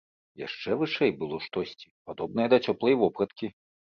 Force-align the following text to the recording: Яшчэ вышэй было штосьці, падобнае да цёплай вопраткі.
Яшчэ 0.43 0.69
вышэй 0.79 1.11
было 1.19 1.37
штосьці, 1.47 1.89
падобнае 2.09 2.47
да 2.53 2.57
цёплай 2.65 2.97
вопраткі. 3.03 3.47